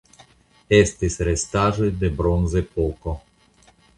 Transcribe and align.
Estis 0.77 1.17
restaĵoj 1.27 1.91
de 2.05 2.11
Bronzepoko. 2.21 3.17